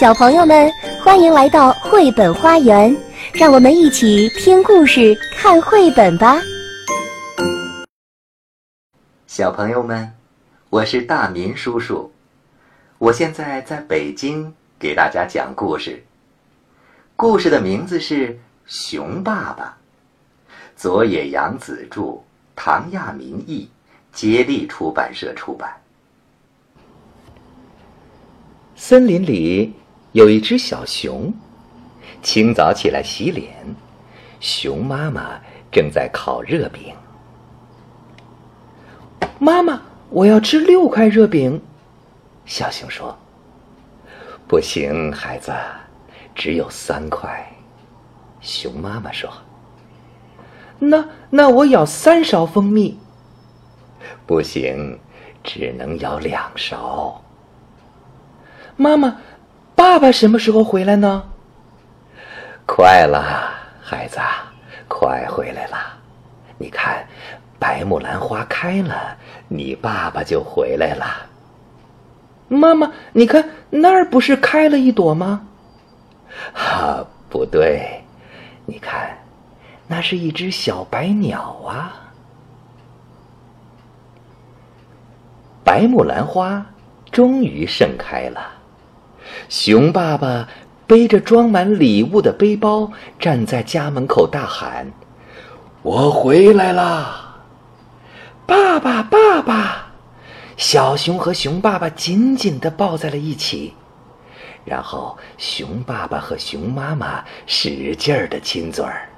[0.00, 0.72] 小朋友们，
[1.04, 2.96] 欢迎来到绘本花园，
[3.34, 6.40] 让我们一起听故事、看绘本吧。
[9.26, 10.10] 小朋友们，
[10.70, 12.10] 我是大民叔叔，
[12.96, 16.02] 我现在在北京给大家讲故事。
[17.14, 18.28] 故事的名字是
[18.64, 19.76] 《熊爸爸》，
[20.76, 22.22] 佐野洋子著，
[22.56, 23.68] 唐亚民译，
[24.14, 25.70] 接力出版社出版。
[28.74, 29.74] 森林里
[30.12, 31.32] 有一只小熊，
[32.20, 33.54] 清早起来洗脸，
[34.40, 35.38] 熊妈妈
[35.70, 36.94] 正在烤热饼。
[39.38, 41.62] 妈妈，我要吃六块热饼。
[42.44, 43.16] 小熊说
[44.48, 45.52] ：“不行，孩子，
[46.34, 47.46] 只有三块。”
[48.42, 49.30] 熊妈妈说
[50.80, 52.98] ：“那那我舀三勺蜂蜜。”
[54.26, 54.98] 不行，
[55.44, 57.22] 只能舀两勺。
[58.76, 59.18] 妈妈，
[59.80, 61.24] 爸爸什么时候回来呢？
[62.66, 64.20] 快了，孩子，
[64.86, 65.78] 快回来了。
[66.58, 67.02] 你看，
[67.58, 69.16] 白木兰花开了，
[69.48, 71.06] 你爸爸就回来了。
[72.48, 75.46] 妈妈，你看那儿不是开了一朵吗？
[76.52, 78.04] 啊，不对，
[78.66, 79.16] 你看，
[79.86, 81.94] 那是一只小白鸟啊。
[85.64, 86.66] 白木兰花
[87.10, 88.59] 终于盛开了。
[89.50, 90.48] 熊爸爸
[90.86, 94.88] 背着装满礼物的背包，站在家门口大喊
[95.82, 97.34] ：“我回来啦！”
[98.46, 99.86] 爸爸，爸爸！
[100.56, 103.74] 小熊和熊爸爸紧紧地抱在了一起，
[104.64, 109.08] 然后熊爸爸和熊妈妈使劲儿地亲嘴儿。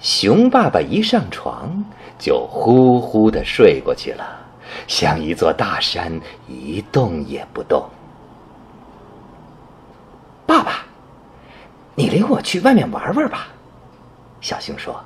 [0.00, 1.82] 熊爸爸一上床
[2.18, 4.43] 就呼呼的睡过去了。
[4.86, 7.88] 像一座大山，一动也不动。
[10.46, 10.84] 爸爸，
[11.94, 13.48] 你领我去外面玩玩吧。”
[14.40, 15.02] 小熊说。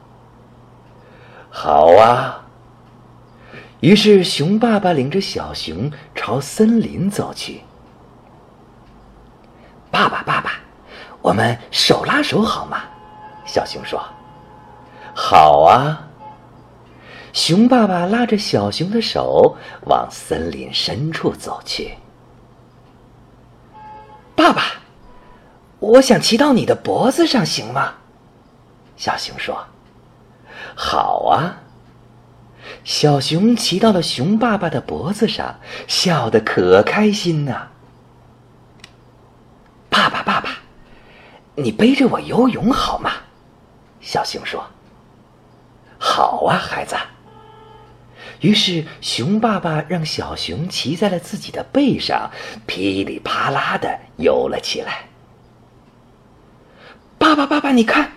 [1.50, 2.44] “好啊。”
[3.80, 7.62] 于是熊爸爸领着小熊朝森林走去。
[9.90, 10.52] “爸爸，爸爸，
[11.22, 12.82] 我们手拉手好吗？”
[13.46, 14.02] 小熊说。
[15.14, 16.04] “好啊。”
[17.38, 19.56] 熊爸爸拉着小熊的手
[19.86, 21.94] 往森林深处走去。
[24.34, 24.72] 爸爸，
[25.78, 27.94] 我想骑到你的脖子上，行吗？
[28.96, 29.56] 小熊说
[30.74, 31.54] ：“好啊。”
[32.82, 37.68] 小熊骑到了熊爸爸的脖子上，笑得可开心呢。
[39.88, 40.58] 爸爸，爸爸，
[41.54, 43.12] 你背着我游泳好吗？
[44.00, 44.60] 小熊说
[46.00, 46.96] ：“好啊，孩子。”
[48.40, 52.30] 于是，熊爸爸让小熊骑在了自己的背上，
[52.66, 55.08] 噼里啪啦的游了起来。
[57.18, 58.12] 爸爸，爸爸，你看，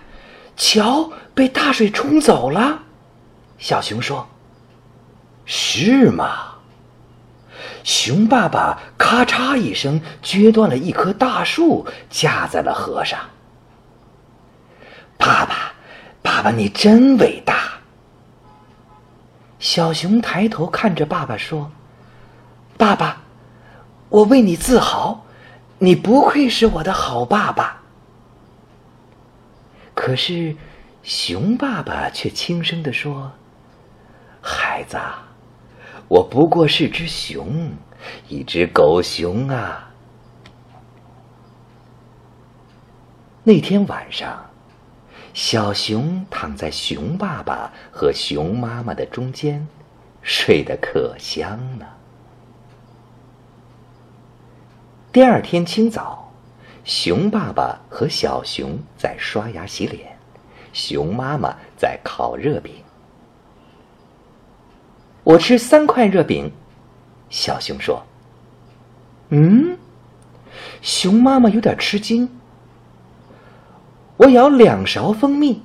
[0.56, 2.82] 桥被大水冲走了。
[3.58, 4.28] 小熊说
[5.44, 6.50] ：“是吗？”
[7.82, 13.18] 熊爸爸咔嚓一声撅断了一棵大树，架在了河上。
[15.18, 15.72] 爸爸，
[16.22, 17.71] 爸爸，你真伟大。
[19.62, 21.70] 小熊抬头看着爸爸说
[22.76, 23.22] ：“爸爸，
[24.08, 25.24] 我为你自豪，
[25.78, 27.80] 你不愧是我的好爸爸。”
[29.94, 30.56] 可是，
[31.04, 33.30] 熊爸爸却轻声地说
[34.42, 34.98] ：“孩子，
[36.08, 37.70] 我不过是只熊，
[38.26, 39.88] 一只狗熊啊。”
[43.44, 44.44] 那天晚上。
[45.34, 49.66] 小熊躺在熊爸爸和熊妈妈的中间，
[50.22, 51.96] 睡得可香了。
[55.10, 56.30] 第二天清早，
[56.84, 60.16] 熊爸爸和小熊在刷牙洗脸，
[60.72, 62.74] 熊妈妈在烤热饼。
[65.24, 66.52] 我吃三块热饼，
[67.30, 68.02] 小熊说。
[69.30, 69.78] 嗯，
[70.82, 72.28] 熊妈妈有点吃惊。
[74.22, 75.60] 我舀两勺蜂蜜，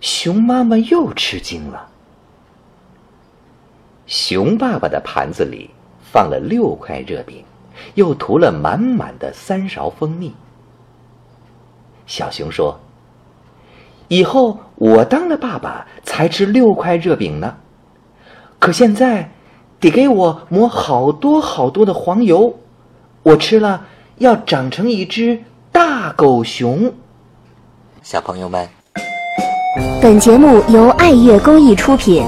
[0.00, 1.88] 熊妈妈又吃惊了。
[4.08, 5.70] 熊爸爸的盘子里
[6.12, 7.44] 放了六块热饼，
[7.94, 10.34] 又涂了满满的三勺蜂蜜。
[12.04, 12.80] 小熊说
[14.08, 17.58] ：“以后我当了爸爸才吃六块热饼呢，
[18.58, 19.30] 可现在
[19.78, 22.58] 得给我抹好多好多的黄油，
[23.22, 23.86] 我吃了
[24.16, 25.44] 要长成一只。”
[25.78, 26.92] 大狗熊，
[28.02, 28.68] 小朋友们，
[30.02, 32.24] 本节目由爱乐公益出品。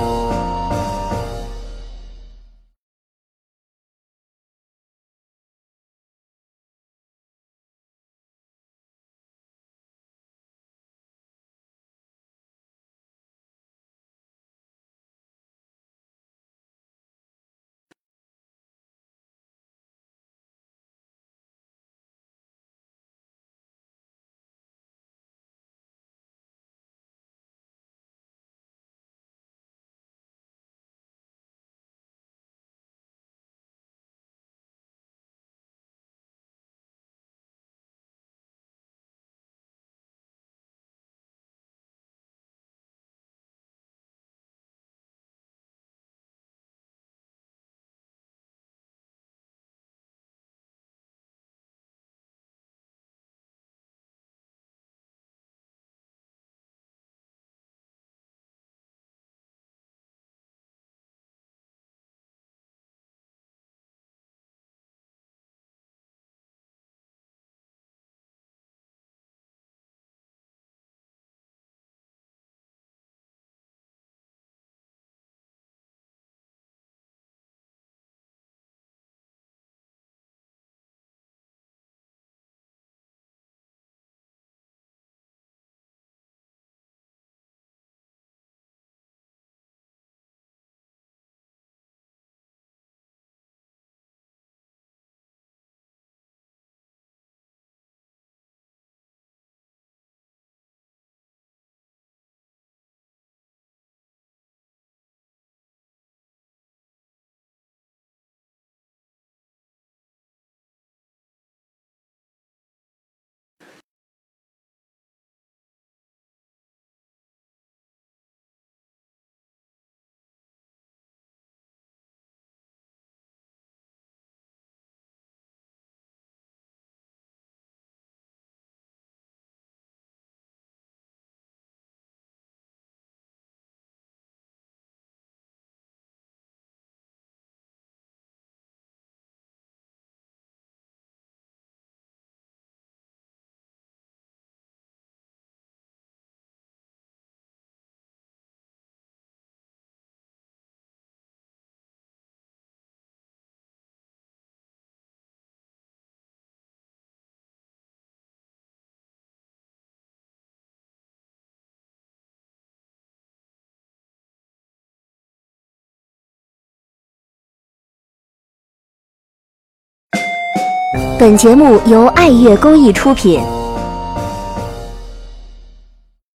[170.92, 173.40] 本节目由爱乐公益出品。